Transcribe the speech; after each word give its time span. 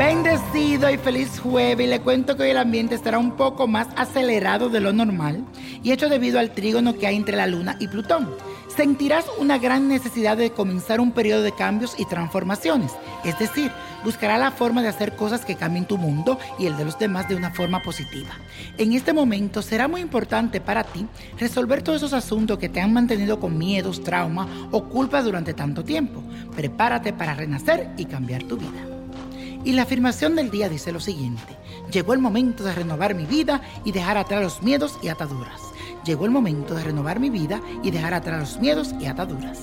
Bendecido 0.00 0.88
y 0.88 0.96
feliz 0.96 1.38
jueves 1.40 1.86
le 1.86 2.00
cuento 2.00 2.34
que 2.34 2.44
hoy 2.44 2.50
el 2.52 2.56
ambiente 2.56 2.94
estará 2.94 3.18
un 3.18 3.32
poco 3.32 3.66
más 3.66 3.86
acelerado 3.96 4.70
de 4.70 4.80
lo 4.80 4.94
normal 4.94 5.44
y 5.82 5.90
esto 5.90 6.08
debido 6.08 6.38
al 6.38 6.52
trígono 6.52 6.94
que 6.94 7.06
hay 7.06 7.16
entre 7.16 7.36
la 7.36 7.46
Luna 7.46 7.76
y 7.80 7.86
Plutón. 7.86 8.30
Sentirás 8.74 9.26
una 9.38 9.58
gran 9.58 9.88
necesidad 9.88 10.38
de 10.38 10.52
comenzar 10.52 11.00
un 11.00 11.12
periodo 11.12 11.42
de 11.42 11.52
cambios 11.52 11.96
y 11.98 12.06
transformaciones, 12.06 12.92
es 13.26 13.38
decir, 13.38 13.70
buscará 14.02 14.38
la 14.38 14.52
forma 14.52 14.80
de 14.80 14.88
hacer 14.88 15.16
cosas 15.16 15.44
que 15.44 15.56
cambien 15.56 15.84
tu 15.84 15.98
mundo 15.98 16.38
y 16.58 16.64
el 16.64 16.78
de 16.78 16.86
los 16.86 16.98
demás 16.98 17.28
de 17.28 17.36
una 17.36 17.50
forma 17.50 17.82
positiva. 17.82 18.30
En 18.78 18.94
este 18.94 19.12
momento 19.12 19.60
será 19.60 19.86
muy 19.86 20.00
importante 20.00 20.62
para 20.62 20.82
ti 20.82 21.06
resolver 21.38 21.82
todos 21.82 21.98
esos 21.98 22.14
asuntos 22.14 22.56
que 22.56 22.70
te 22.70 22.80
han 22.80 22.94
mantenido 22.94 23.38
con 23.38 23.58
miedos, 23.58 24.02
trauma 24.02 24.48
o 24.70 24.82
culpas 24.84 25.26
durante 25.26 25.52
tanto 25.52 25.84
tiempo. 25.84 26.22
Prepárate 26.56 27.12
para 27.12 27.34
renacer 27.34 27.90
y 27.98 28.06
cambiar 28.06 28.44
tu 28.44 28.56
vida. 28.56 28.99
Y 29.64 29.72
la 29.72 29.82
afirmación 29.82 30.36
del 30.36 30.50
día 30.50 30.68
dice 30.68 30.90
lo 30.90 31.00
siguiente, 31.00 31.56
llegó 31.92 32.14
el 32.14 32.18
momento 32.18 32.64
de 32.64 32.74
renovar 32.74 33.14
mi 33.14 33.26
vida 33.26 33.60
y 33.84 33.92
dejar 33.92 34.16
atrás 34.16 34.42
los 34.42 34.62
miedos 34.62 34.98
y 35.02 35.08
ataduras. 35.08 35.60
Llegó 36.04 36.24
el 36.24 36.30
momento 36.30 36.74
de 36.74 36.84
renovar 36.84 37.20
mi 37.20 37.28
vida 37.28 37.60
y 37.82 37.90
dejar 37.90 38.14
atrás 38.14 38.40
los 38.40 38.60
miedos 38.60 38.94
y 38.98 39.06
ataduras. 39.06 39.58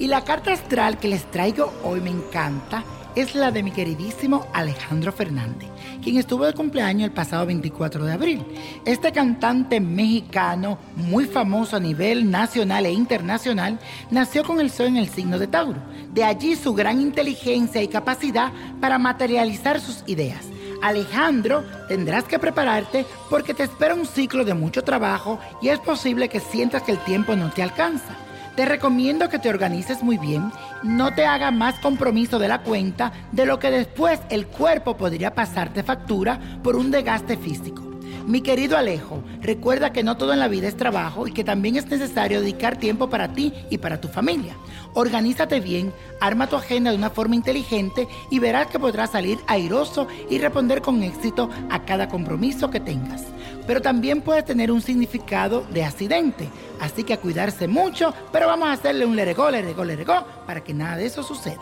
Y 0.00 0.06
la 0.06 0.24
carta 0.24 0.54
astral 0.54 0.98
que 0.98 1.08
les 1.08 1.30
traigo 1.30 1.74
hoy 1.84 2.00
me 2.00 2.08
encanta 2.08 2.82
es 3.14 3.34
la 3.34 3.50
de 3.50 3.62
mi 3.62 3.70
queridísimo 3.70 4.46
Alejandro 4.54 5.12
Fernández, 5.12 5.68
quien 6.02 6.16
estuvo 6.16 6.46
de 6.46 6.54
cumpleaños 6.54 7.04
el 7.04 7.12
pasado 7.12 7.44
24 7.44 8.06
de 8.06 8.12
abril. 8.14 8.46
Este 8.86 9.12
cantante 9.12 9.78
mexicano, 9.78 10.78
muy 10.96 11.26
famoso 11.26 11.76
a 11.76 11.80
nivel 11.80 12.30
nacional 12.30 12.86
e 12.86 12.92
internacional, 12.92 13.78
nació 14.10 14.42
con 14.42 14.58
el 14.58 14.70
sol 14.70 14.86
en 14.86 14.96
el 14.96 15.10
signo 15.10 15.38
de 15.38 15.48
Tauro. 15.48 15.82
De 16.14 16.24
allí 16.24 16.56
su 16.56 16.72
gran 16.72 16.98
inteligencia 16.98 17.82
y 17.82 17.88
capacidad 17.88 18.52
para 18.80 18.98
materializar 18.98 19.82
sus 19.82 20.02
ideas. 20.06 20.46
Alejandro, 20.80 21.62
tendrás 21.88 22.24
que 22.24 22.38
prepararte 22.38 23.04
porque 23.28 23.52
te 23.52 23.64
espera 23.64 23.94
un 23.94 24.06
ciclo 24.06 24.46
de 24.46 24.54
mucho 24.54 24.82
trabajo 24.82 25.38
y 25.60 25.68
es 25.68 25.78
posible 25.78 26.30
que 26.30 26.40
sientas 26.40 26.84
que 26.84 26.92
el 26.92 27.04
tiempo 27.04 27.36
no 27.36 27.50
te 27.50 27.62
alcanza. 27.62 28.16
Te 28.56 28.64
recomiendo 28.66 29.28
que 29.28 29.38
te 29.38 29.48
organices 29.48 30.02
muy 30.02 30.18
bien, 30.18 30.52
no 30.82 31.14
te 31.14 31.24
haga 31.24 31.50
más 31.50 31.78
compromiso 31.78 32.38
de 32.38 32.48
la 32.48 32.62
cuenta 32.62 33.12
de 33.32 33.46
lo 33.46 33.58
que 33.58 33.70
después 33.70 34.20
el 34.28 34.46
cuerpo 34.46 34.96
podría 34.96 35.34
pasarte 35.34 35.82
factura 35.82 36.38
por 36.62 36.76
un 36.76 36.90
desgaste 36.90 37.36
físico. 37.36 37.89
Mi 38.26 38.42
querido 38.42 38.76
Alejo, 38.76 39.22
recuerda 39.40 39.92
que 39.92 40.02
no 40.02 40.16
todo 40.16 40.32
en 40.32 40.38
la 40.38 40.48
vida 40.48 40.68
es 40.68 40.76
trabajo 40.76 41.26
y 41.26 41.32
que 41.32 41.42
también 41.42 41.76
es 41.76 41.86
necesario 41.86 42.40
dedicar 42.40 42.76
tiempo 42.76 43.08
para 43.08 43.32
ti 43.32 43.52
y 43.70 43.78
para 43.78 44.00
tu 44.00 44.08
familia. 44.08 44.54
Organízate 44.94 45.60
bien, 45.60 45.92
arma 46.20 46.46
tu 46.46 46.56
agenda 46.56 46.90
de 46.90 46.96
una 46.96 47.10
forma 47.10 47.34
inteligente 47.34 48.06
y 48.30 48.38
verás 48.38 48.66
que 48.66 48.78
podrás 48.78 49.10
salir 49.10 49.38
airoso 49.46 50.06
y 50.28 50.38
responder 50.38 50.82
con 50.82 51.02
éxito 51.02 51.48
a 51.70 51.84
cada 51.84 52.08
compromiso 52.08 52.70
que 52.70 52.80
tengas. 52.80 53.22
Pero 53.66 53.80
también 53.80 54.20
puede 54.20 54.42
tener 54.42 54.70
un 54.70 54.82
significado 54.82 55.64
de 55.72 55.84
accidente, 55.84 56.48
así 56.80 57.04
que 57.04 57.14
a 57.14 57.20
cuidarse 57.20 57.68
mucho, 57.68 58.12
pero 58.32 58.46
vamos 58.46 58.68
a 58.68 58.72
hacerle 58.72 59.06
un 59.06 59.16
leregó, 59.16 59.50
leregó, 59.50 59.84
leregó 59.84 60.24
para 60.46 60.62
que 60.62 60.74
nada 60.74 60.96
de 60.96 61.06
eso 61.06 61.22
suceda. 61.22 61.60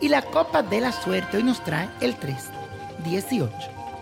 Y 0.00 0.08
la 0.08 0.22
copa 0.22 0.62
de 0.62 0.80
la 0.80 0.92
suerte 0.92 1.36
hoy 1.36 1.42
nos 1.42 1.62
trae 1.64 1.88
el 2.00 2.16
3, 2.16 2.36
18, 3.04 3.52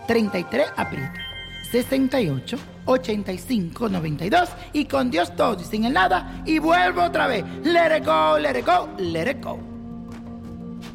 33 0.07 0.67
aprieta. 0.75 1.26
68 1.71 2.57
85 2.85 3.89
92 3.89 4.49
y 4.73 4.85
con 4.85 5.11
Dios 5.11 5.35
todo 5.35 5.61
y 5.61 5.65
sin 5.65 5.85
el 5.85 5.93
nada 5.93 6.41
y 6.45 6.59
vuelvo 6.59 7.03
otra 7.03 7.27
vez. 7.27 7.43
Let 7.63 7.97
it 7.97 8.05
go, 8.05 8.37
let 8.37 8.57
it 8.57 8.65
go, 8.65 8.89
let 8.97 9.41
go. 9.41 9.59